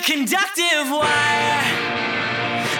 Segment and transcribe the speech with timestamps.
[0.00, 1.62] conductive wire,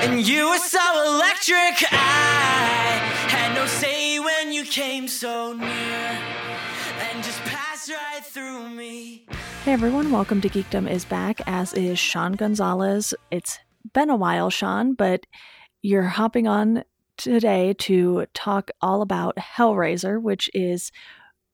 [0.03, 0.81] and you were so
[1.15, 1.85] electric.
[1.93, 2.99] I
[3.29, 9.27] had no say when you came so near, and just passed right through me.
[9.65, 13.13] Hey everyone, welcome to Geekdom is back, as is Sean Gonzalez.
[13.31, 13.59] It's
[13.93, 15.27] been a while, Sean, but
[15.83, 16.85] you're hopping on
[17.19, 20.91] today to talk all about Hellraiser, which is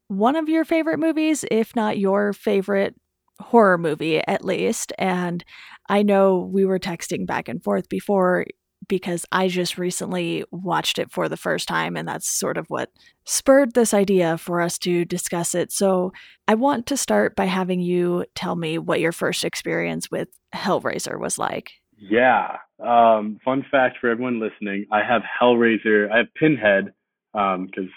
[0.07, 2.95] one of your favorite movies, if not your favorite
[3.41, 4.93] horror movie at least.
[4.99, 5.45] And
[5.89, 8.47] I know we were texting back and forth before
[8.89, 12.91] because I just recently watched it for the first time, and that's sort of what
[13.25, 15.73] spurred this idea for us to discuss it.
[15.73, 16.13] So
[16.47, 21.19] I want to start by having you tell me what your first experience with Hellraiser
[21.19, 21.73] was like.
[21.99, 22.59] Yeah.
[22.79, 26.11] Um, fun fact for everyone listening: I have Hellraiser.
[26.11, 26.93] I have Pinhead
[27.33, 27.91] because um,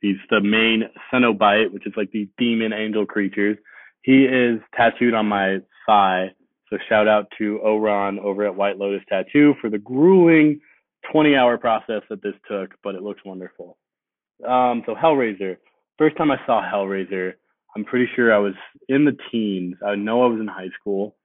[0.00, 3.56] he's the main Cenobite, which is like these demon angel creatures.
[4.06, 6.30] He is tattooed on my thigh.
[6.70, 10.60] So shout out to Oron over at White Lotus Tattoo for the grueling
[11.10, 13.76] 20 hour process that this took, but it looks wonderful.
[14.46, 15.56] Um, so Hellraiser.
[15.98, 17.32] First time I saw Hellraiser,
[17.74, 18.54] I'm pretty sure I was
[18.88, 19.74] in the teens.
[19.84, 21.16] I know I was in high school.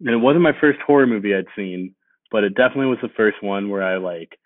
[0.00, 1.94] And it wasn't my first horror movie I'd seen,
[2.30, 4.38] but it definitely was the first one where I like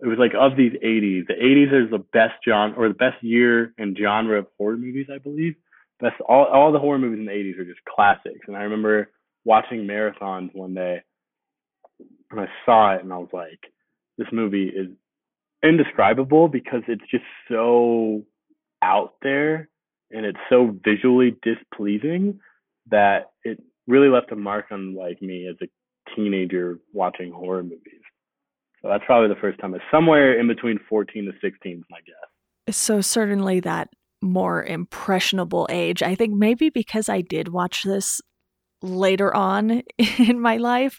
[0.00, 1.26] it was like of these 80s.
[1.26, 5.08] The 80s is the best genre or the best year and genre of horror movies,
[5.12, 5.54] I believe
[6.00, 8.46] best all all the horror movies in the 80s are just classics.
[8.46, 9.10] And i remember
[9.44, 11.02] watching marathons one day
[12.30, 13.60] and i saw it and i was like
[14.18, 14.88] this movie is
[15.62, 18.22] indescribable because it's just so
[18.82, 19.68] out there
[20.10, 22.40] and it's so visually displeasing
[22.90, 28.02] that it really left a mark on like me as a teenager watching horror movies.
[28.82, 32.76] So that's probably the first time it's somewhere in between 14 to 16 my guess.
[32.76, 33.88] So certainly that
[34.20, 36.02] more impressionable age.
[36.02, 38.20] I think maybe because I did watch this
[38.82, 39.82] later on
[40.18, 40.98] in my life,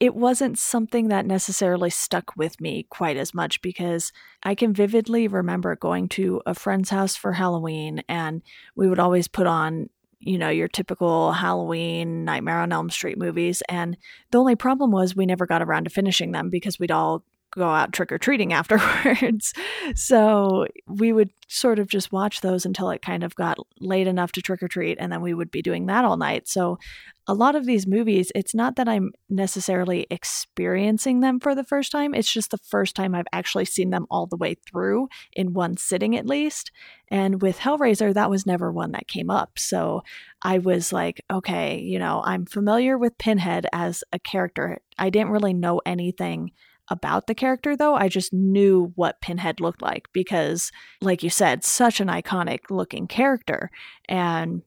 [0.00, 4.12] it wasn't something that necessarily stuck with me quite as much because
[4.44, 8.42] I can vividly remember going to a friend's house for Halloween and
[8.76, 9.90] we would always put on,
[10.20, 13.60] you know, your typical Halloween Nightmare on Elm Street movies.
[13.68, 13.96] And
[14.30, 17.24] the only problem was we never got around to finishing them because we'd all
[17.58, 19.52] go out trick or treating afterwards.
[19.94, 24.32] so we would sort of just watch those until it kind of got late enough
[24.32, 26.48] to trick or treat, and then we would be doing that all night.
[26.48, 26.78] So
[27.26, 31.92] a lot of these movies, it's not that I'm necessarily experiencing them for the first
[31.92, 35.52] time, it's just the first time I've actually seen them all the way through in
[35.52, 36.70] one sitting at least.
[37.10, 39.58] And with Hellraiser, that was never one that came up.
[39.58, 40.02] So
[40.40, 44.78] I was like, okay, you know, I'm familiar with Pinhead as a character.
[44.98, 46.52] I didn't really know anything
[46.90, 47.94] about the character though.
[47.94, 53.06] I just knew what Pinhead looked like because, like you said, such an iconic looking
[53.06, 53.70] character.
[54.08, 54.62] And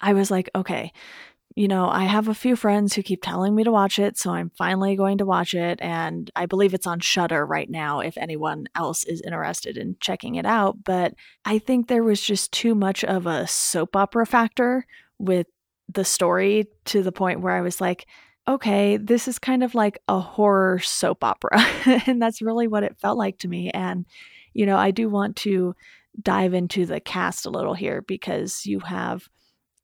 [0.00, 0.92] I was like, okay,
[1.56, 4.30] you know, I have a few friends who keep telling me to watch it, so
[4.30, 5.78] I'm finally going to watch it.
[5.80, 10.34] And I believe it's on Shudder right now if anyone else is interested in checking
[10.34, 10.84] it out.
[10.84, 11.14] But
[11.46, 14.86] I think there was just too much of a soap opera factor
[15.18, 15.46] with
[15.90, 18.06] the story to the point where I was like,
[18.48, 21.58] okay, this is kind of like a horror soap opera.
[22.06, 23.70] and that's really what it felt like to me.
[23.70, 24.06] And,
[24.54, 25.74] you know, I do want to
[26.22, 29.28] dive into the cast a little here because you have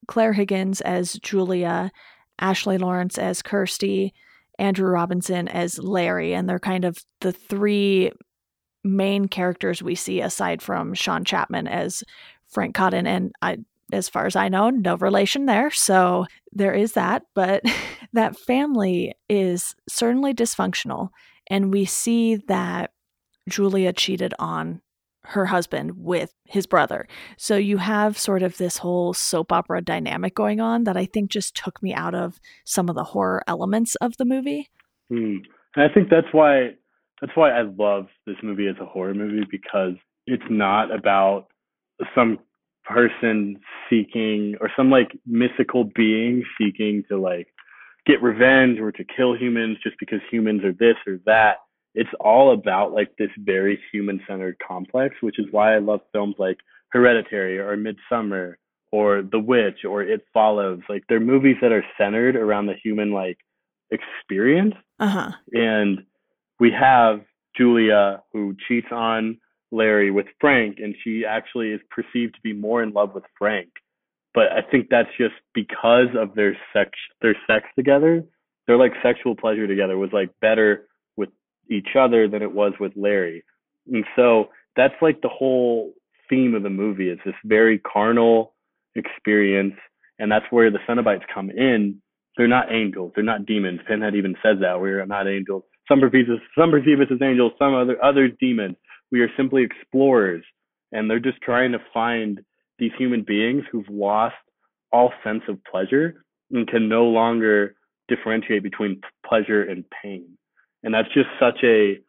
[0.06, 1.90] Clare Higgins as Julia,
[2.38, 4.14] Ashley Laurence as Kirsty,
[4.58, 6.34] Andrew Robinson as Larry.
[6.34, 8.12] And they're kind of the three
[8.84, 12.02] main characters we see aside from Sean Chapman as
[12.48, 13.06] Frank Cotton.
[13.06, 13.58] And I
[13.92, 15.70] as far as I know, no relation there.
[15.70, 17.24] So there is that.
[17.34, 17.62] But
[18.12, 21.10] that family is certainly dysfunctional.
[21.48, 22.90] And we see that
[23.48, 24.80] Julia cheated on
[25.24, 27.06] her husband with his brother.
[27.36, 31.30] So you have sort of this whole soap opera dynamic going on that I think
[31.30, 34.68] just took me out of some of the horror elements of the movie.
[35.08, 35.36] Hmm.
[35.76, 36.70] And I think that's why
[37.20, 39.94] that's why I love this movie as a horror movie because
[40.26, 41.46] it's not about
[42.16, 42.38] some
[42.84, 47.46] person seeking or some like mythical being seeking to like
[48.06, 51.56] get revenge or to kill humans just because humans are this or that.
[51.94, 56.36] It's all about like this very human centered complex, which is why I love films
[56.38, 56.58] like
[56.90, 58.54] Hereditary or Midsommar
[58.90, 60.80] or The Witch or It Follows.
[60.88, 63.38] Like they're movies that are centered around the human like
[63.90, 64.74] experience.
[64.98, 65.32] Uh-huh.
[65.52, 66.04] And
[66.58, 67.20] we have
[67.56, 69.38] Julia who cheats on
[69.70, 73.68] Larry with Frank, and she actually is perceived to be more in love with Frank.
[74.34, 76.90] But I think that's just because of their sex,
[77.20, 78.24] their sex together.
[78.66, 80.86] Their like sexual pleasure together was like better
[81.16, 81.30] with
[81.70, 83.44] each other than it was with Larry,
[83.90, 85.92] and so that's like the whole
[86.30, 87.08] theme of the movie.
[87.08, 88.54] It's this very carnal
[88.94, 89.74] experience,
[90.18, 92.00] and that's where the Cenobites come in.
[92.36, 93.80] they're not angels, they're not demons.
[93.86, 95.64] Pinhead even says that we're not angels.
[95.88, 98.76] Some perceive us, some perceive us as angels, some other others demons.
[99.10, 100.44] We are simply explorers,
[100.92, 102.40] and they're just trying to find
[102.82, 104.34] these human beings who've lost
[104.90, 107.76] all sense of pleasure and can no longer
[108.08, 110.26] differentiate between pleasure and pain.
[110.82, 112.00] And that's just such a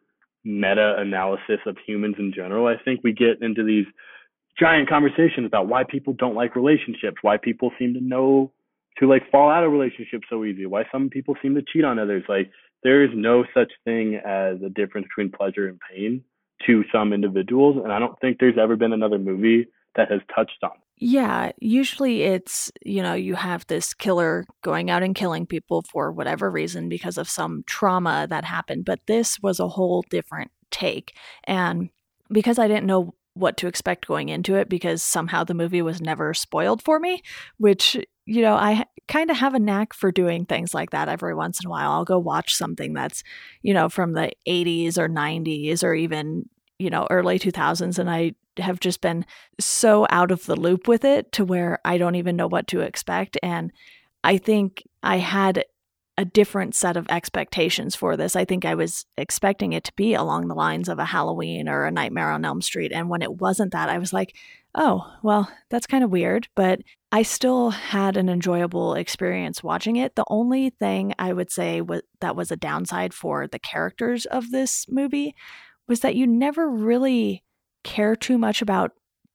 [0.44, 2.66] meta analysis of humans in general.
[2.66, 3.86] I think we get into these
[4.58, 8.50] giant conversations about why people don't like relationships, why people seem to know
[8.98, 12.00] to like fall out of relationships so easy, why some people seem to cheat on
[12.00, 12.24] others.
[12.28, 12.50] Like
[12.82, 16.24] there is no such thing as a difference between pleasure and pain
[16.66, 17.76] to some individuals.
[17.82, 20.72] And I don't think there's ever been another movie that has touched on.
[20.96, 26.12] Yeah, usually it's, you know, you have this killer going out and killing people for
[26.12, 28.84] whatever reason because of some trauma that happened.
[28.84, 31.16] But this was a whole different take.
[31.44, 31.90] And
[32.30, 36.00] because I didn't know what to expect going into it because somehow the movie was
[36.00, 37.20] never spoiled for me,
[37.58, 41.34] which, you know, I kind of have a knack for doing things like that every
[41.34, 41.90] once in a while.
[41.90, 43.24] I'll go watch something that's,
[43.62, 46.48] you know, from the 80s or 90s or even,
[46.84, 49.24] you know, early 2000s and I have just been
[49.58, 52.80] so out of the loop with it to where I don't even know what to
[52.80, 53.38] expect.
[53.42, 53.72] And
[54.22, 55.64] I think I had
[56.16, 58.36] a different set of expectations for this.
[58.36, 61.86] I think I was expecting it to be along the lines of a Halloween or
[61.86, 62.92] a Nightmare on Elm Street.
[62.92, 64.36] And when it wasn't that, I was like,
[64.74, 66.48] oh, well, that's kind of weird.
[66.54, 70.14] But I still had an enjoyable experience watching it.
[70.14, 74.50] The only thing I would say was, that was a downside for the characters of
[74.50, 75.34] this movie
[75.88, 77.42] was that you never really
[77.82, 78.92] care too much about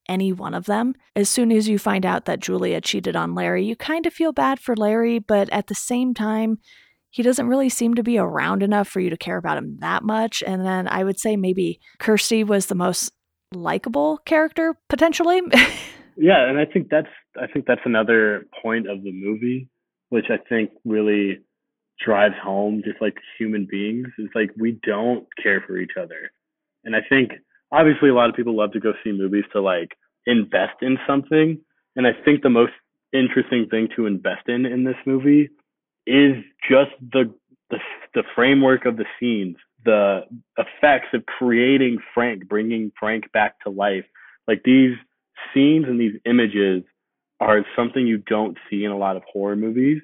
[0.08, 0.96] any one of them.
[1.16, 4.34] As soon as you find out that Julia cheated on Larry, you kind of feel
[4.34, 6.58] bad for Larry, but at the same time,
[7.12, 10.04] he doesn't really seem to be around enough for you to care about him that
[10.04, 10.44] much.
[10.46, 13.12] And then I would say maybe Kirsty was the most
[13.54, 15.42] likable character potentially.
[16.18, 17.08] yeah, and I think that's
[17.40, 19.70] I think that's another point of the movie,
[20.10, 21.40] which I think really
[22.04, 26.32] drives home just like human beings is like we don't care for each other.
[26.84, 27.32] And I think
[27.72, 31.60] obviously a lot of people love to go see movies to like invest in something.
[31.96, 32.74] And I think the most
[33.14, 35.50] interesting thing to invest in in this movie
[36.06, 36.36] is
[36.70, 37.34] just the
[37.70, 37.78] the,
[38.16, 39.56] the framework of the scenes,
[39.86, 40.22] the
[40.58, 44.06] effects of creating Frank, bringing Frank back to life.
[44.48, 44.96] Like these
[45.54, 46.84] scenes and these images
[47.40, 50.02] are something you don't see in a lot of horror movies.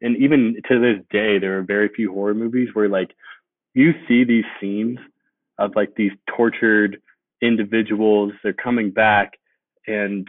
[0.00, 3.14] And even to this day, there are very few horror movies where like
[3.74, 4.98] you see these scenes
[5.58, 7.00] of like these tortured
[7.42, 8.32] individuals.
[8.42, 9.32] They're coming back,
[9.86, 10.28] and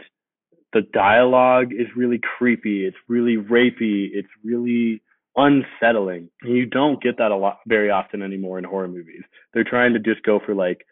[0.74, 2.86] the dialogue is really creepy.
[2.86, 4.10] It's really rapey.
[4.14, 5.02] It's really
[5.36, 6.30] unsettling.
[6.44, 9.24] You don't get that a lot very often anymore in horror movies.
[9.54, 10.86] They're trying to just go for like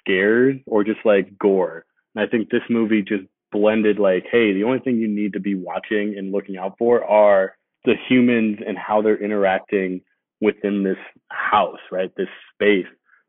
[0.00, 1.84] scares or just like gore.
[2.14, 5.40] And I think this movie just blended like, hey, the only thing you need to
[5.40, 10.00] be watching and looking out for are the humans and how they're interacting
[10.40, 10.98] within this
[11.28, 12.10] house, right?
[12.16, 12.86] This space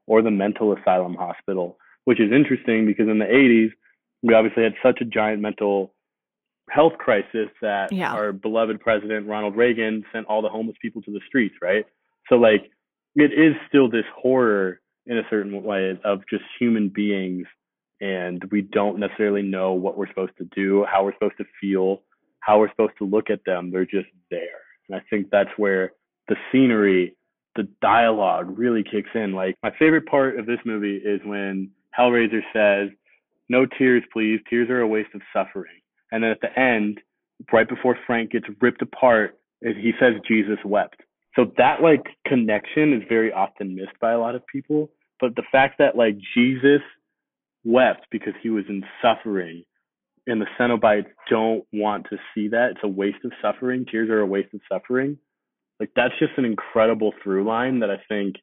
[0.07, 3.69] or the mental asylum hospital, which is interesting because in the 80s,
[4.23, 5.93] we obviously had such a giant mental
[6.69, 8.11] health crisis that yeah.
[8.11, 11.85] our beloved president Ronald Reagan sent all the homeless people to the streets, right?
[12.29, 12.71] So like
[13.15, 17.47] it is still this horror in a certain way of just human beings
[17.99, 22.03] and we don't necessarily know what we're supposed to do, how we're supposed to feel,
[22.41, 23.71] how we're supposed to look at them.
[23.71, 24.61] They're just there.
[24.87, 25.93] And I think that's where
[26.27, 27.16] the scenery
[27.57, 29.33] the dialogue really kicks in.
[29.33, 32.89] Like my favorite part of this movie is when Hellraiser says,
[33.49, 34.39] "No tears, please.
[34.49, 37.01] Tears are a waste of suffering." And then at the end,
[37.51, 41.01] right before Frank gets ripped apart, he says Jesus wept.
[41.35, 44.89] So that like connection is very often missed by a lot of people.
[45.19, 46.81] But the fact that like Jesus
[47.65, 49.63] wept because he was in suffering
[50.27, 52.71] and the Cenobites don't want to see that.
[52.71, 53.85] It's a waste of suffering.
[53.89, 55.17] Tears are a waste of suffering.
[55.79, 58.35] Like that's just an incredible through line that I think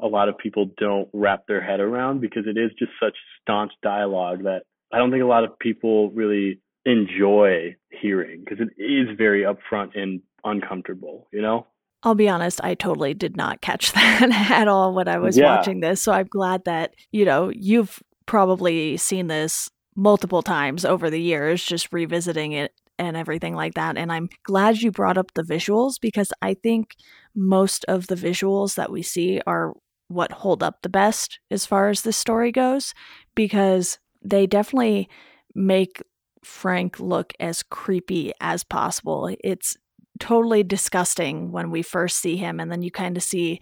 [0.00, 3.72] a lot of people don't wrap their head around because it is just such staunch
[3.82, 4.62] dialogue that
[4.92, 9.98] I don't think a lot of people really enjoy hearing because it is very upfront
[9.98, 11.66] and uncomfortable, you know?
[12.02, 15.56] I'll be honest, I totally did not catch that at all when I was yeah.
[15.56, 16.02] watching this.
[16.02, 21.64] So I'm glad that, you know, you've probably seen this multiple times over the years,
[21.64, 23.96] just revisiting it and everything like that.
[23.96, 26.96] And I'm glad you brought up the visuals because I think
[27.34, 29.74] most of the visuals that we see are
[30.08, 32.92] what hold up the best as far as this story goes
[33.34, 35.08] because they definitely
[35.54, 36.02] make
[36.44, 39.34] Frank look as creepy as possible.
[39.42, 39.76] It's
[40.20, 43.60] totally disgusting when we first see him, and then you kind of see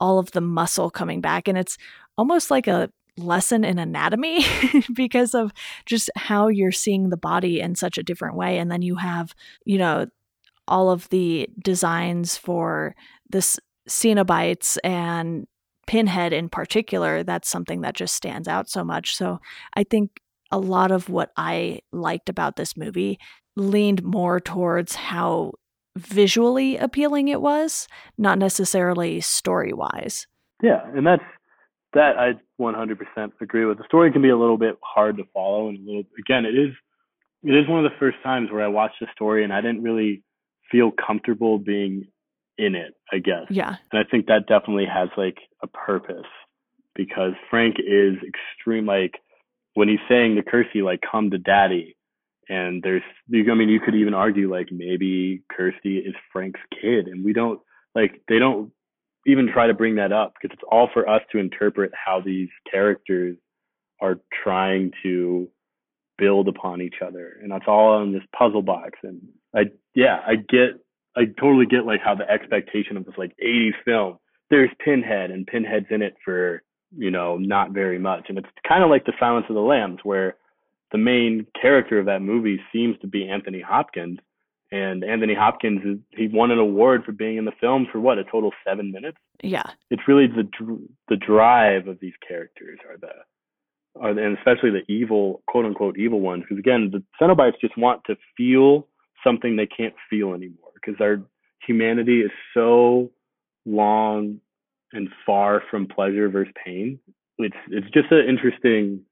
[0.00, 1.76] all of the muscle coming back, and it's
[2.16, 4.44] almost like a lesson in anatomy
[4.94, 5.52] because of
[5.86, 8.58] just how you're seeing the body in such a different way.
[8.58, 9.34] And then you have,
[9.64, 10.06] you know,
[10.66, 12.94] all of the designs for
[13.30, 13.58] this
[13.88, 15.46] Cenobites and
[15.86, 19.16] Pinhead in particular, that's something that just stands out so much.
[19.16, 19.40] So
[19.74, 20.20] I think
[20.50, 23.18] a lot of what I liked about this movie
[23.56, 25.52] leaned more towards how
[25.96, 30.26] visually appealing it was, not necessarily story wise.
[30.62, 31.22] Yeah, and that's
[31.94, 33.78] that I 100% agree with.
[33.78, 36.56] The story can be a little bit hard to follow, and a little again, it
[36.56, 36.74] is
[37.42, 39.82] it is one of the first times where I watched the story and I didn't
[39.82, 40.22] really
[40.70, 42.08] feel comfortable being
[42.58, 42.94] in it.
[43.12, 43.46] I guess.
[43.50, 43.76] Yeah.
[43.92, 46.26] And I think that definitely has like a purpose
[46.94, 48.86] because Frank is extreme.
[48.86, 49.14] Like
[49.74, 51.96] when he's saying to Kirsty, like "Come to Daddy,"
[52.48, 53.02] and there's,
[53.32, 57.60] I mean, you could even argue like maybe Kirsty is Frank's kid, and we don't
[57.94, 58.72] like they don't
[59.28, 62.48] even try to bring that up because it's all for us to interpret how these
[62.70, 63.36] characters
[64.00, 65.48] are trying to
[66.16, 67.38] build upon each other.
[67.42, 68.98] And that's all in this puzzle box.
[69.02, 69.20] And
[69.54, 69.62] i
[69.94, 70.80] yeah i get
[71.16, 74.18] i totally get like how the expectation of this like 80s film
[74.50, 76.62] there's pinhead and pinhead's in it for
[76.96, 78.26] you know not very much.
[78.28, 80.36] And it's kind of like the silence of the lambs where
[80.90, 84.18] the main character of that movie seems to be anthony hopkins
[84.70, 88.18] and Anthony Hopkins is he won an award for being in the film for what
[88.18, 89.18] a total seven minutes.
[89.42, 90.48] Yeah, it's really the
[91.08, 93.12] the drive of these characters are the
[94.00, 97.76] are the, and especially the evil quote unquote evil ones because again the Cenobites just
[97.78, 98.86] want to feel
[99.24, 101.22] something they can't feel anymore because our
[101.66, 103.10] humanity is so
[103.64, 104.40] long
[104.92, 106.98] and far from pleasure versus pain.
[107.38, 109.02] It's it's just an interesting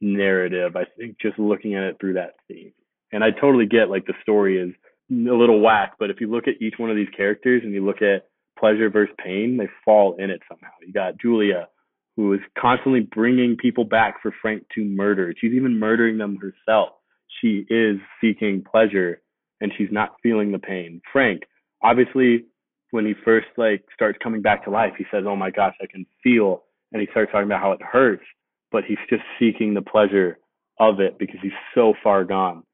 [0.00, 2.72] narrative I think just looking at it through that theme.
[3.12, 4.74] And I totally get like the story is
[5.10, 7.84] a little whack, but if you look at each one of these characters and you
[7.84, 10.70] look at pleasure versus pain, they fall in it somehow.
[10.86, 11.68] You got Julia,
[12.16, 15.34] who is constantly bringing people back for Frank to murder.
[15.40, 16.90] She's even murdering them herself.
[17.40, 19.20] She is seeking pleasure
[19.60, 21.00] and she's not feeling the pain.
[21.12, 21.42] Frank,
[21.82, 22.44] obviously,
[22.90, 25.86] when he first like starts coming back to life, he says, "Oh my gosh, I
[25.86, 28.24] can feel," and he starts talking about how it hurts,
[28.72, 30.38] but he's just seeking the pleasure
[30.78, 32.64] of it because he's so far gone.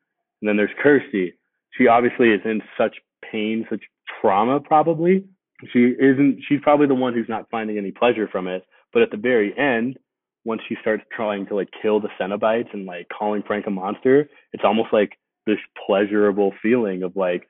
[0.46, 1.34] And then there's Kirsty.
[1.76, 2.98] She obviously is in such
[3.32, 3.82] pain, such
[4.20, 5.24] trauma, probably.
[5.72, 8.64] She isn't, she's probably the one who's not finding any pleasure from it.
[8.92, 9.98] But at the very end,
[10.44, 14.30] once she starts trying to like kill the Cenobites and like calling Frank a monster,
[14.52, 17.48] it's almost like this pleasurable feeling of like,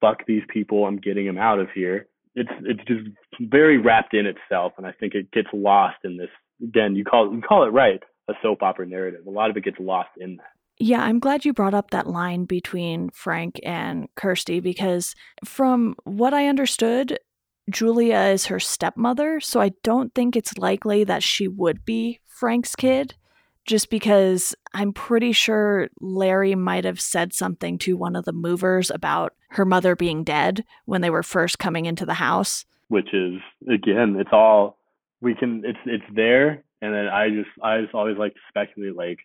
[0.00, 2.08] fuck these people, I'm getting them out of here.
[2.34, 3.06] It's it's just
[3.40, 6.30] very wrapped in itself, and I think it gets lost in this.
[6.60, 9.26] Again, you call you call it right, a soap opera narrative.
[9.28, 10.46] A lot of it gets lost in that.
[10.84, 16.34] Yeah, I'm glad you brought up that line between Frank and Kirsty because, from what
[16.34, 17.20] I understood,
[17.70, 22.74] Julia is her stepmother, so I don't think it's likely that she would be Frank's
[22.74, 23.14] kid,
[23.64, 28.90] just because I'm pretty sure Larry might have said something to one of the movers
[28.90, 32.64] about her mother being dead when they were first coming into the house.
[32.88, 33.34] Which is,
[33.72, 34.78] again, it's all
[35.20, 36.64] we can, it's, it's there.
[36.80, 39.20] And then I just, I just always like to speculate, like,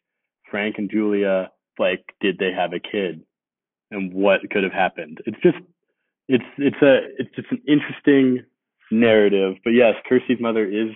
[0.50, 3.24] Frank and Julia, like, did they have a kid?
[3.92, 5.20] And what could have happened?
[5.26, 5.58] It's just,
[6.28, 8.46] it's, it's a, it's just an interesting
[8.92, 9.56] narrative.
[9.64, 10.90] But yes, Kirsty's mother is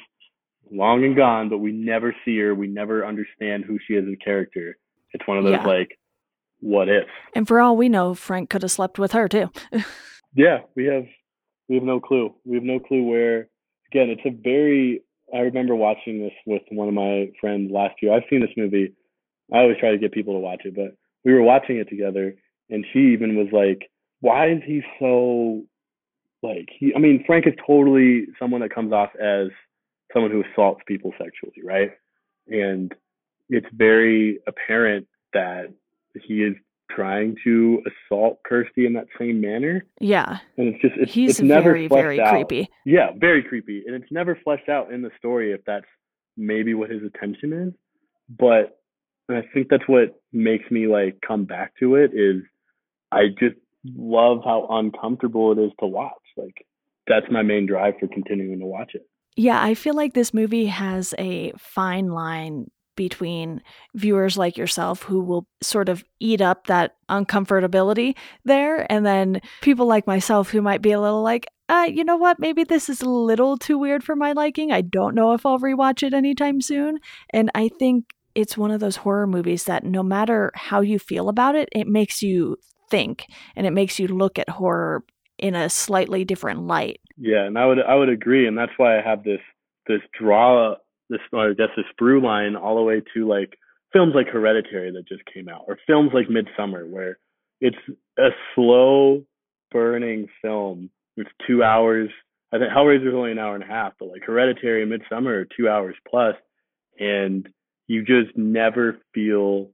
[0.71, 2.55] long and gone, but we never see her.
[2.55, 4.77] We never understand who she is as a character.
[5.13, 5.67] It's one of those, yeah.
[5.67, 5.97] like,
[6.59, 7.07] what if?
[7.35, 9.49] And for all we know, Frank could have slept with her too.
[10.35, 11.05] yeah, we have,
[11.67, 12.33] we have no clue.
[12.45, 13.49] We have no clue where,
[13.91, 15.01] again, it's a very,
[15.33, 18.13] I remember watching this with one of my friends last year.
[18.13, 18.93] I've seen this movie
[19.51, 22.35] I always try to get people to watch it, but we were watching it together,
[22.69, 23.89] and she even was like,
[24.21, 25.63] "Why is he so
[26.41, 29.49] like he?" I mean, Frank is totally someone that comes off as
[30.13, 31.91] someone who assaults people sexually, right?
[32.47, 32.93] And
[33.49, 35.73] it's very apparent that
[36.13, 36.55] he is
[36.89, 39.85] trying to assault Kirsty in that same manner.
[39.99, 40.39] Yeah.
[40.57, 42.31] And it's just it's, he's it's never very very out.
[42.31, 42.69] creepy.
[42.85, 45.85] Yeah, very creepy, and it's never fleshed out in the story if that's
[46.37, 47.73] maybe what his attention is.
[48.29, 48.80] But
[49.31, 52.43] and I think that's what makes me like come back to it is
[53.11, 56.11] I just love how uncomfortable it is to watch.
[56.37, 56.65] Like
[57.07, 59.07] that's my main drive for continuing to watch it.
[59.37, 63.61] Yeah, I feel like this movie has a fine line between
[63.95, 69.87] viewers like yourself who will sort of eat up that uncomfortability there and then people
[69.87, 72.37] like myself who might be a little like uh, you know what?
[72.37, 74.73] Maybe this is a little too weird for my liking.
[74.73, 76.99] I don't know if I'll rewatch it anytime soon.
[77.29, 81.29] And I think it's one of those horror movies that no matter how you feel
[81.29, 82.57] about it, it makes you
[82.89, 85.03] think and it makes you look at horror
[85.39, 86.99] in a slightly different light.
[87.17, 89.41] Yeah, and I would I would agree, and that's why I have this
[89.87, 90.75] this draw
[91.09, 93.57] this or I guess this through line all the way to like
[93.91, 97.17] films like Hereditary that just came out, or films like Midsommar, where
[97.59, 97.77] it's
[98.17, 99.23] a slow
[99.71, 100.89] burning film.
[101.17, 102.09] It's two hours.
[102.53, 105.47] I think Hellraiser's only an hour and a half, but like Hereditary and Midsommar are
[105.57, 106.35] two hours plus,
[106.99, 107.47] and
[107.91, 109.69] you just never feel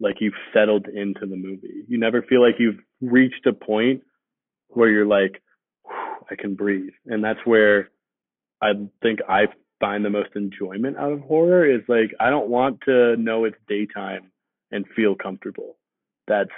[0.00, 1.84] like you've settled into the movie.
[1.86, 4.02] You never feel like you've reached a point
[4.66, 5.40] where you're like,
[6.28, 6.94] I can breathe.
[7.06, 7.90] And that's where
[8.60, 9.46] I think I
[9.78, 13.56] find the most enjoyment out of horror is like, I don't want to know it's
[13.68, 14.32] daytime
[14.72, 15.76] and feel comfortable.
[16.26, 16.50] That's,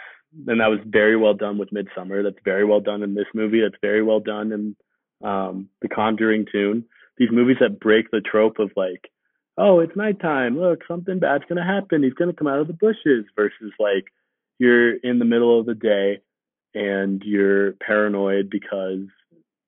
[0.47, 2.23] and that was very well done with Midsommar.
[2.23, 3.61] That's very well done in this movie.
[3.61, 4.77] That's very well done in
[5.29, 6.87] um, The Conjuring tune.
[7.19, 9.11] These movies that break the trope of like,
[9.59, 10.59] oh, it's nighttime.
[10.59, 12.03] Look, something bad's gonna happen.
[12.03, 13.25] He's gonna come out of the bushes.
[13.37, 14.05] Versus like
[14.59, 16.21] you're in the middle of the day
[16.75, 19.07] and you're paranoid because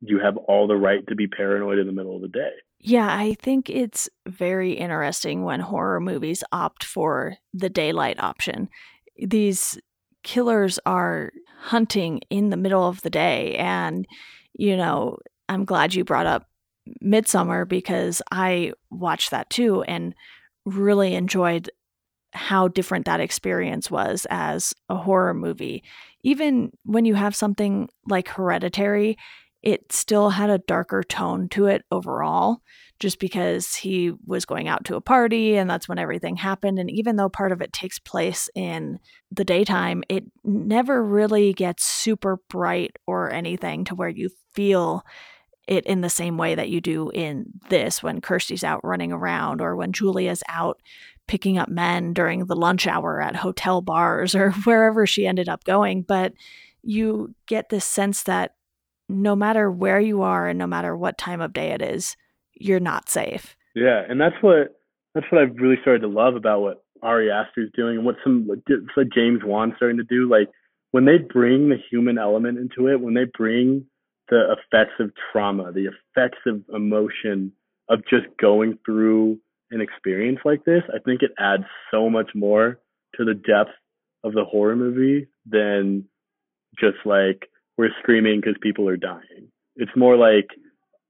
[0.00, 2.52] you have all the right to be paranoid in the middle of the day.
[2.78, 8.68] Yeah, I think it's very interesting when horror movies opt for the daylight option.
[9.18, 9.78] These
[10.22, 14.06] killers are hunting in the middle of the day and
[14.58, 16.48] you know, I'm glad you brought up
[17.02, 20.14] Midsommar because I watched that too and
[20.64, 21.70] really enjoyed
[22.32, 25.82] how different that experience was as a horror movie.
[26.22, 29.16] Even when you have something like Hereditary,
[29.62, 32.58] it still had a darker tone to it overall,
[33.00, 36.78] just because he was going out to a party and that's when everything happened.
[36.78, 38.98] And even though part of it takes place in
[39.32, 45.04] the daytime, it never really gets super bright or anything to where you feel
[45.66, 49.60] it in the same way that you do in this when Kirsty's out running around
[49.60, 50.80] or when Julia's out
[51.26, 55.64] picking up men during the lunch hour at hotel bars or wherever she ended up
[55.64, 56.02] going.
[56.02, 56.34] But
[56.82, 58.54] you get this sense that
[59.08, 62.16] no matter where you are and no matter what time of day it is,
[62.54, 63.56] you're not safe.
[63.74, 64.80] Yeah, and that's what
[65.14, 68.16] that's what I've really started to love about what Ari Aster is doing and what
[68.24, 70.28] some like James Wan starting to do.
[70.28, 70.48] Like
[70.92, 73.86] when they bring the human element into it, when they bring
[74.28, 77.52] the effects of trauma, the effects of emotion
[77.88, 79.38] of just going through
[79.70, 82.78] an experience like this, I think it adds so much more
[83.16, 83.70] to the depth
[84.24, 86.04] of the horror movie than
[86.78, 87.48] just like
[87.78, 89.50] we're screaming because people are dying.
[89.76, 90.48] It's more like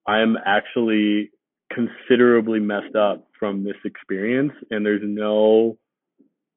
[0.06, 1.30] I'm actually
[1.72, 5.78] considerably messed up from this experience and there's no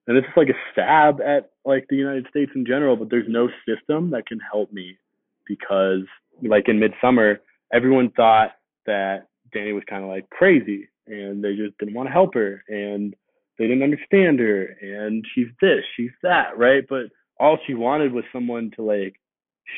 [0.07, 3.27] and this is like a stab at like the United States in general, but there's
[3.27, 4.97] no system that can help me
[5.45, 6.03] because
[6.41, 7.37] like in Midsommar,
[7.73, 8.51] everyone thought
[8.85, 12.63] that Danny was kind of like crazy and they just didn't want to help her
[12.67, 13.15] and
[13.57, 16.83] they didn't understand her and she's this, she's that, right?
[16.87, 17.05] But
[17.39, 19.15] all she wanted was someone to like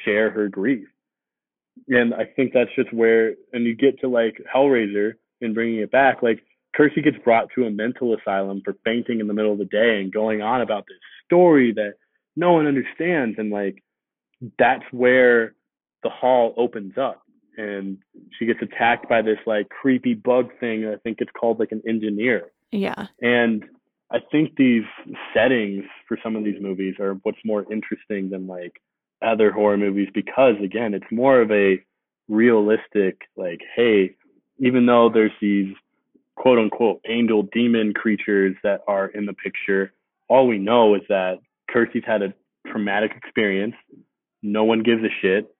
[0.03, 0.87] share her grief.
[1.87, 5.91] And I think that's just where, and you get to like Hellraiser and bringing it
[5.91, 6.43] back, like
[6.75, 9.99] Kirsty gets brought to a mental asylum for fainting in the middle of the day
[10.01, 11.93] and going on about this story that
[12.35, 13.37] no one understands.
[13.39, 13.83] And like,
[14.57, 15.53] that's where
[16.03, 17.23] the hall opens up
[17.57, 17.97] and
[18.37, 20.87] she gets attacked by this like creepy bug thing.
[20.87, 22.51] I think it's called like an engineer.
[22.71, 23.07] Yeah.
[23.21, 23.65] And
[24.11, 24.83] I think these
[25.33, 28.81] settings for some of these movies are what's more interesting than like
[29.21, 31.83] other horror movies because again, it's more of a
[32.27, 34.15] realistic like, hey,
[34.59, 35.73] even though there's these
[36.35, 39.93] quote unquote angel demon creatures that are in the picture,
[40.29, 42.33] all we know is that Kirsty's had a
[42.67, 43.75] traumatic experience.
[44.41, 45.53] No one gives a shit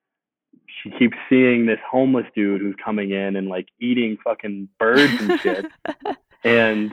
[0.84, 5.40] she keeps seeing this homeless dude who's coming in and like eating fucking birds and
[5.40, 5.66] shit.
[6.44, 6.92] And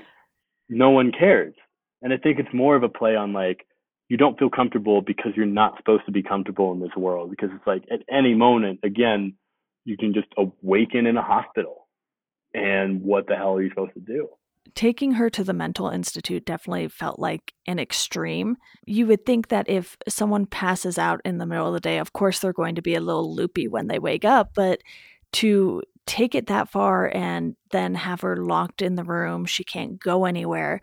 [0.69, 1.55] no one cares.
[2.03, 3.67] And i think it's more of a play on like
[4.11, 7.31] you don't feel comfortable because you're not supposed to be comfortable in this world.
[7.31, 9.37] Because it's like at any moment again
[9.87, 11.89] you can just awaken in a hospital.
[12.53, 14.29] And what the hell are you supposed to do
[14.75, 18.57] taking her to the mental institute definitely felt like an extreme.
[18.87, 22.13] You would think that if someone passes out in the middle of the day, of
[22.13, 24.81] course they're going to be a little loopy when they wake up, but
[25.35, 30.01] to take it that far and then have her locked in the room, she can't
[30.01, 30.81] go anywhere.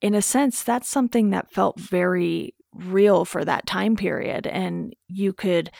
[0.00, 4.46] In a sense, that's something that felt very real for that time period.
[4.46, 5.70] And you could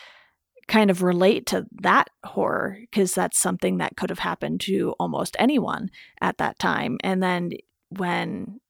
[0.69, 5.37] kind of relate to that horror because that's something that could have happened to almost
[5.39, 6.99] anyone at that time.
[7.03, 7.53] And then
[7.91, 8.61] when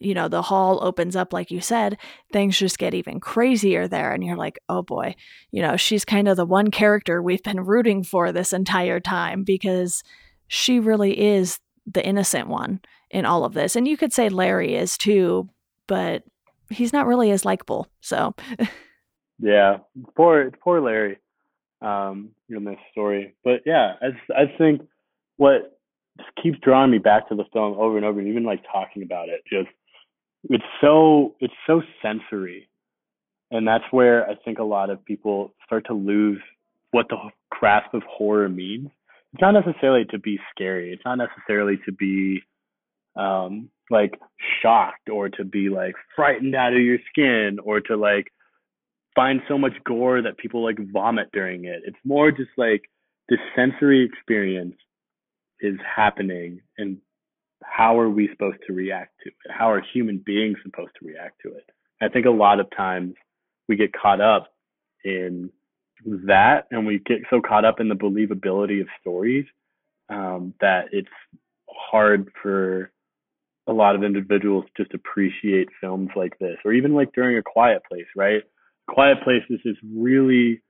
[0.00, 1.96] you know the hall opens up like you said
[2.32, 5.14] things just get even crazier there and you're like oh boy.
[5.50, 9.44] You know she's kind of the one character we've been rooting for this entire time
[9.44, 10.02] because
[10.48, 12.80] she really is the innocent one
[13.10, 13.76] in all of this.
[13.76, 15.48] And you could say larry is too
[15.86, 16.22] but
[16.70, 18.34] he's not really as likable so.
[19.38, 19.78] Yeah.
[20.16, 21.18] Poor poor larry
[21.80, 23.34] um, in this story.
[23.44, 24.82] But yeah, I I think
[25.36, 25.78] what
[26.42, 29.28] keeps drawing me back to the film over and over, and even like talking about
[29.28, 29.68] it, just
[30.50, 32.68] it's so it's so sensory,
[33.50, 36.40] And that's where I think a lot of people start to lose
[36.90, 37.16] what the
[37.50, 38.90] grasp of horror means.
[39.32, 40.92] It's not necessarily to be scary.
[40.92, 42.42] It's not necessarily to be
[43.16, 44.18] um like
[44.60, 48.32] shocked or to be like frightened out of your skin or to like
[49.14, 51.82] find so much gore that people like vomit during it.
[51.84, 52.82] It's more just like
[53.28, 54.76] the sensory experience
[55.60, 56.98] is happening and
[57.62, 59.50] how are we supposed to react to it?
[59.50, 61.64] How are human beings supposed to react to it?
[62.02, 63.14] I think a lot of times
[63.68, 64.52] we get caught up
[65.04, 65.50] in
[66.04, 69.46] that and we get so caught up in the believability of stories
[70.10, 71.08] um, that it's
[71.68, 72.90] hard for
[73.66, 77.82] a lot of individuals just appreciate films like this or even like during a quiet
[77.88, 78.42] place right
[78.88, 80.62] quiet place is this really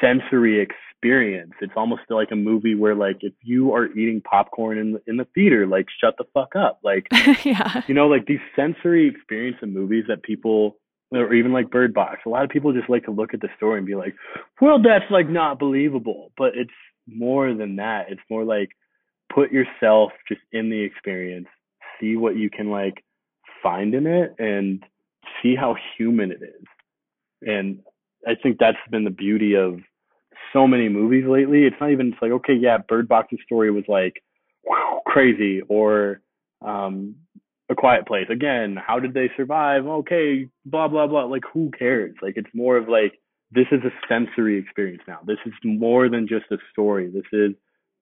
[0.00, 1.52] sensory experience.
[1.60, 5.16] It's almost like a movie where like if you are eating popcorn in the, in
[5.16, 6.80] the theater like shut the fuck up.
[6.82, 7.06] Like
[7.44, 7.82] yeah.
[7.86, 10.76] you know like these sensory experience in movies that people
[11.10, 13.48] or even like bird box a lot of people just like to look at the
[13.56, 14.14] story and be like
[14.60, 16.32] well that's like not believable.
[16.36, 16.70] But it's
[17.06, 18.06] more than that.
[18.10, 18.70] It's more like
[19.32, 21.46] put yourself just in the experience
[22.00, 23.04] see what you can like
[23.62, 24.84] find in it and
[25.42, 26.64] see how human it is
[27.42, 27.80] and
[28.26, 29.80] i think that's been the beauty of
[30.52, 31.64] so many movies lately.
[31.64, 34.22] It's not even it's like okay yeah bird box's story was like
[35.06, 36.20] crazy or
[36.64, 37.16] um
[37.70, 38.26] a quiet place.
[38.30, 39.86] Again how did they survive?
[39.86, 41.24] Okay blah blah blah.
[41.24, 42.14] Like who cares?
[42.22, 43.18] Like it's more of like
[43.50, 45.20] this is a sensory experience now.
[45.26, 47.10] This is more than just a story.
[47.10, 47.52] This is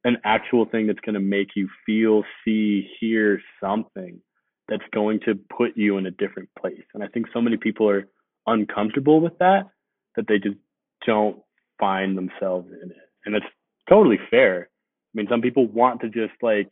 [0.04, 4.20] an actual thing that's going to make you feel see hear something
[4.68, 6.84] that's going to put you in a different place.
[6.94, 8.06] And i think so many people are
[8.46, 9.64] uncomfortable with that
[10.16, 10.56] that they just
[11.06, 11.38] don't
[11.78, 13.46] find themselves in it and it's
[13.88, 16.70] totally fair i mean some people want to just like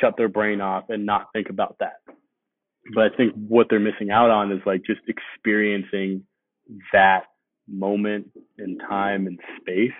[0.00, 2.00] shut their brain off and not think about that.
[2.94, 6.24] But I think what they're missing out on is like just experiencing
[6.92, 7.24] that
[7.66, 9.92] moment in time and space.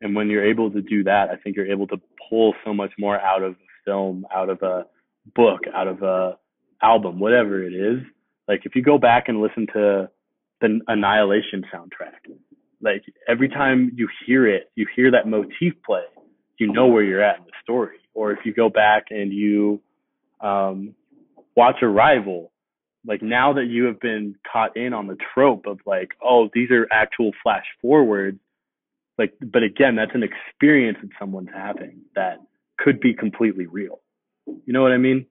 [0.00, 2.00] And when you're able to do that, I think you're able to
[2.30, 4.86] pull so much more out of a film, out of a
[5.34, 6.38] book, out of a
[6.80, 8.02] album, whatever it is.
[8.48, 10.10] Like if you go back and listen to
[10.60, 12.34] the Annihilation soundtrack,
[12.80, 16.02] like every time you hear it, you hear that motif play,
[16.58, 19.80] you know where you're at in the story or if you go back and you
[20.40, 20.94] um,
[21.56, 22.50] watch Arrival,
[23.06, 26.70] like now that you have been caught in on the trope of like, oh, these
[26.72, 28.40] are actual flash forwards,
[29.18, 32.38] like, but again, that's an experience that someone's having that
[32.76, 34.00] could be completely real.
[34.46, 35.26] You know what I mean?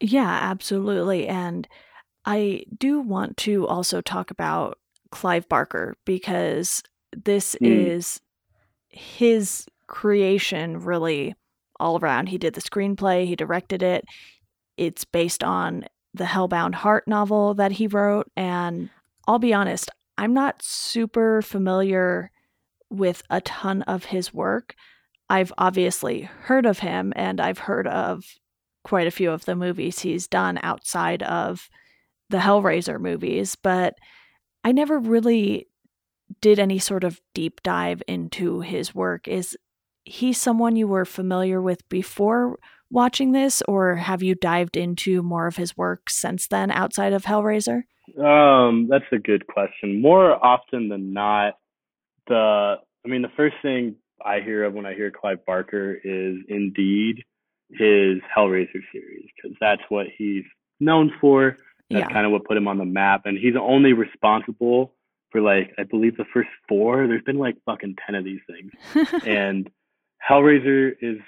[0.00, 1.28] Yeah, absolutely.
[1.28, 1.68] And
[2.24, 4.78] I do want to also talk about
[5.10, 6.82] Clive Barker because
[7.12, 7.66] this mm.
[7.66, 8.20] is
[8.88, 11.34] his creation, really,
[11.80, 12.28] all around.
[12.28, 14.04] He did the screenplay, he directed it.
[14.76, 18.30] It's based on the Hellbound Heart novel that he wrote.
[18.36, 18.90] And
[19.26, 22.30] I'll be honest, I'm not super familiar
[22.90, 24.74] with a ton of his work.
[25.28, 28.24] I've obviously heard of him and I've heard of
[28.84, 31.70] quite a few of the movies he's done outside of
[32.30, 33.94] the Hellraiser movies, but
[34.64, 35.68] I never really
[36.40, 39.28] did any sort of deep dive into his work.
[39.28, 39.56] Is
[40.04, 42.58] he someone you were familiar with before
[42.90, 47.24] watching this, or have you dived into more of his work since then outside of
[47.24, 47.82] Hellraiser?
[48.22, 50.00] Um, that's a good question.
[50.00, 51.54] More often than not,
[52.28, 56.36] the I mean, the first thing I hear of when I hear Clive Barker is
[56.48, 57.24] indeed
[57.70, 60.44] his Hellraiser series because that's what he's
[60.78, 61.56] known for.
[61.90, 62.12] That's yeah.
[62.12, 64.94] kind of what put him on the map, and he's only responsible
[65.30, 67.06] for like I believe the first four.
[67.06, 69.68] There's been like fucking ten of these things, and
[70.28, 71.18] Hellraiser is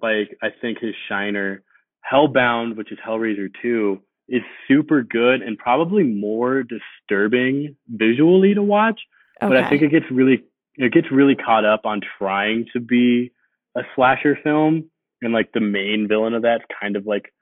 [0.00, 1.62] like I think his shiner.
[2.10, 9.00] Hellbound, which is Hellraiser 2, is super good and probably more disturbing visually to watch.
[9.42, 9.48] Okay.
[9.48, 10.44] But I think it gets really
[10.76, 13.32] it gets really caught up on trying to be
[13.76, 14.90] a slasher film
[15.22, 17.32] and like the main villain of that's kind of like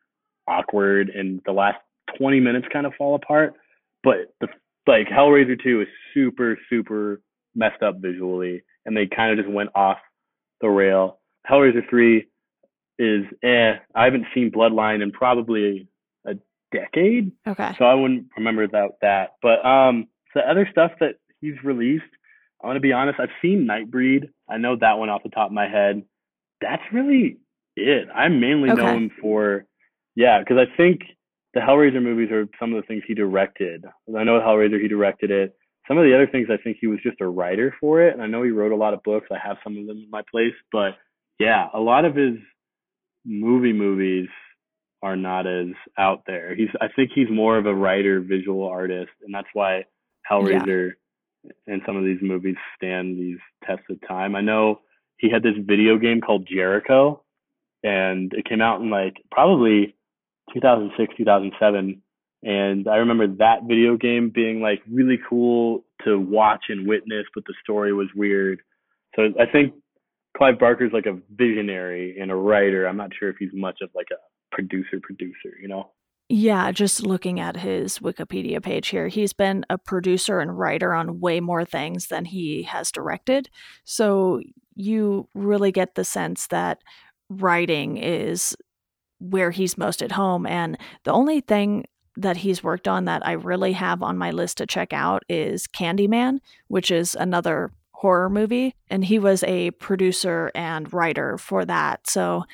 [0.48, 1.78] awkward and the last
[2.18, 3.54] 20 minutes kind of fall apart.
[4.02, 4.48] But the
[4.86, 7.20] like Hellraiser 2 is super super
[7.54, 9.98] messed up visually and they kind of just went off
[10.60, 11.18] the rail.
[11.48, 12.26] Hellraiser 3
[12.98, 13.74] is eh.
[13.94, 15.88] I haven't seen Bloodline in probably
[16.26, 16.34] a
[16.72, 17.32] decade.
[17.46, 17.72] Okay.
[17.78, 19.34] So I wouldn't remember that that.
[19.42, 22.04] But um the other stuff that he's released,
[22.62, 24.28] I want to be honest, I've seen Nightbreed.
[24.48, 26.02] I know that one off the top of my head.
[26.60, 27.38] That's really
[27.76, 28.08] it.
[28.14, 28.82] I'm mainly okay.
[28.82, 29.66] know him for
[30.14, 31.02] yeah, because I think
[31.56, 33.84] the Hellraiser movies are some of the things he directed.
[34.16, 35.56] I know Hellraiser he directed it
[35.88, 38.22] some of the other things I think he was just a writer for it, and
[38.22, 39.28] I know he wrote a lot of books.
[39.30, 40.92] I have some of them in my place, but
[41.38, 42.36] yeah, a lot of his
[43.24, 44.28] movie movies
[45.02, 46.54] are not as out there.
[46.54, 49.84] He's I think he's more of a writer, visual artist, and that's why
[50.30, 50.92] Hellraiser
[51.44, 51.52] yeah.
[51.66, 54.34] and some of these movies stand these tests of time.
[54.34, 54.80] I know
[55.18, 57.22] he had this video game called Jericho,
[57.84, 59.94] and it came out in like probably
[60.54, 62.02] 2006, 2007.
[62.42, 67.44] And I remember that video game being like really cool to watch and witness, but
[67.46, 68.60] the story was weird.
[69.16, 69.74] So I think
[70.36, 72.86] Clive Barker's like a visionary and a writer.
[72.86, 75.90] I'm not sure if he's much of like a producer producer, you know?
[76.28, 81.20] Yeah, just looking at his Wikipedia page here, he's been a producer and writer on
[81.20, 83.48] way more things than he has directed.
[83.84, 84.40] So
[84.74, 86.78] you really get the sense that
[87.30, 88.56] writing is
[89.30, 90.46] where he's most at home.
[90.46, 91.86] And the only thing
[92.16, 95.66] that he's worked on that I really have on my list to check out is
[95.66, 98.74] Candyman, which is another horror movie.
[98.88, 102.08] And he was a producer and writer for that.
[102.08, 102.44] So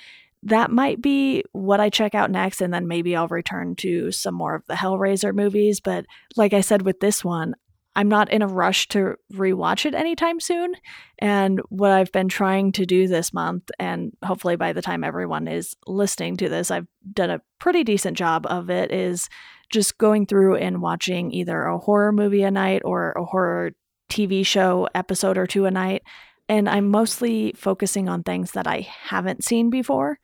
[0.45, 2.61] that might be what I check out next.
[2.61, 5.81] And then maybe I'll return to some more of the Hellraiser movies.
[5.81, 6.07] But
[6.37, 7.55] like I said with this one,
[7.95, 10.75] I'm not in a rush to rewatch it anytime soon.
[11.19, 15.47] And what I've been trying to do this month, and hopefully by the time everyone
[15.47, 19.29] is listening to this, I've done a pretty decent job of it, is
[19.71, 23.73] just going through and watching either a horror movie a night or a horror
[24.11, 26.03] TV show episode or two a night.
[26.49, 30.19] And I'm mostly focusing on things that I haven't seen before,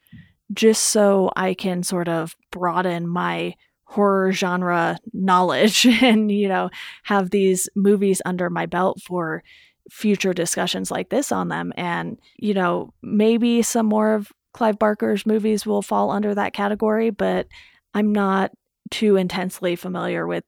[0.52, 3.54] just so I can sort of broaden my
[3.88, 6.70] horror genre knowledge and, you know,
[7.04, 9.42] have these movies under my belt for
[9.90, 11.72] future discussions like this on them.
[11.76, 17.10] And, you know, maybe some more of Clive Barker's movies will fall under that category,
[17.10, 17.48] but
[17.94, 18.52] I'm not
[18.90, 20.44] too intensely familiar with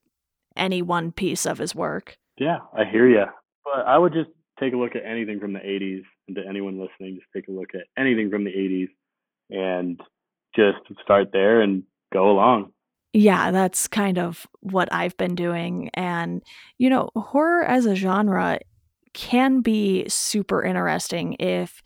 [0.56, 2.18] any one piece of his work.
[2.38, 3.24] Yeah, I hear you.
[3.64, 6.78] But I would just take a look at anything from the 80s, and to anyone
[6.78, 8.88] listening, just take a look at anything from the 80s
[9.50, 10.00] and
[10.54, 12.72] just start there and go along.
[13.12, 15.90] Yeah, that's kind of what I've been doing.
[15.94, 16.42] And,
[16.78, 18.60] you know, horror as a genre
[19.12, 21.82] can be super interesting if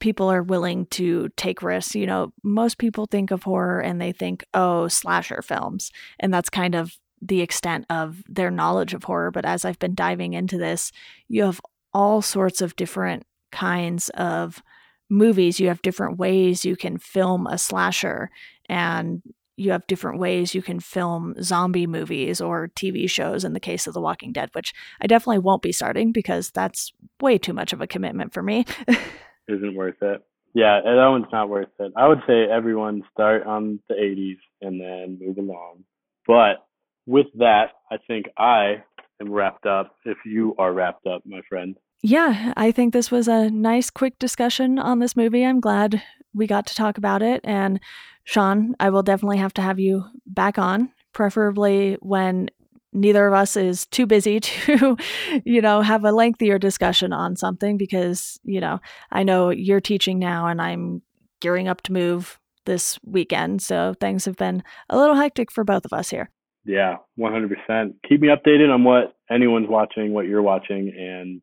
[0.00, 1.94] people are willing to take risks.
[1.94, 5.92] You know, most people think of horror and they think, oh, slasher films.
[6.18, 9.30] And that's kind of the extent of their knowledge of horror.
[9.30, 10.90] But as I've been diving into this,
[11.28, 11.60] you have
[11.94, 14.62] all sorts of different kinds of
[15.08, 15.60] movies.
[15.60, 18.30] You have different ways you can film a slasher.
[18.68, 19.22] And
[19.56, 23.86] you have different ways you can film zombie movies or TV shows in the case
[23.86, 27.72] of The Walking Dead, which I definitely won't be starting because that's way too much
[27.72, 28.66] of a commitment for me.
[29.48, 30.22] Isn't worth it.
[30.54, 31.92] Yeah, that one's not worth it.
[31.96, 35.84] I would say everyone start on the 80s and then move along.
[36.26, 36.66] But
[37.06, 38.82] with that, I think I
[39.20, 39.94] am wrapped up.
[40.04, 41.76] If you are wrapped up, my friend.
[42.02, 45.44] Yeah, I think this was a nice, quick discussion on this movie.
[45.44, 46.02] I'm glad
[46.36, 47.40] we got to talk about it.
[47.42, 47.80] And
[48.24, 52.50] Sean, I will definitely have to have you back on, preferably when
[52.92, 54.96] neither of us is too busy to,
[55.44, 60.18] you know, have a lengthier discussion on something because, you know, I know you're teaching
[60.18, 61.02] now and I'm
[61.40, 63.62] gearing up to move this weekend.
[63.62, 66.30] So things have been a little hectic for both of us here.
[66.64, 67.94] Yeah, 100%.
[68.08, 71.40] Keep me updated on what anyone's watching, what you're watching, and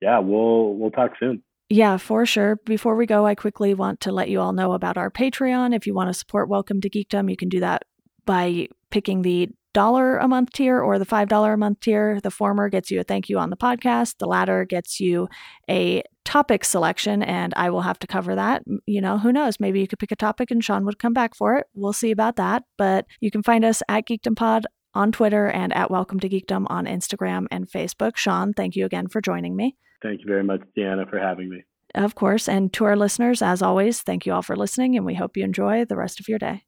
[0.00, 1.42] yeah, we'll we'll talk soon.
[1.70, 2.56] Yeah, for sure.
[2.64, 5.74] Before we go, I quickly want to let you all know about our Patreon.
[5.74, 7.84] If you want to support Welcome to Geekdom, you can do that
[8.26, 12.20] by picking the dollar a month tier or the five dollar a month tier.
[12.20, 14.18] The former gets you a thank you on the podcast.
[14.18, 15.28] The latter gets you
[15.68, 18.62] a topic selection, and I will have to cover that.
[18.86, 19.58] You know, who knows?
[19.58, 21.66] Maybe you could pick a topic and Sean would come back for it.
[21.74, 22.64] We'll see about that.
[22.76, 26.66] But you can find us at Geekdom Pod on Twitter and at Welcome to Geekdom
[26.68, 28.16] on Instagram and Facebook.
[28.16, 29.76] Sean, thank you again for joining me.
[30.04, 31.64] Thank you very much, Deanna, for having me.
[31.94, 32.46] Of course.
[32.46, 35.44] And to our listeners, as always, thank you all for listening, and we hope you
[35.44, 36.64] enjoy the rest of your day.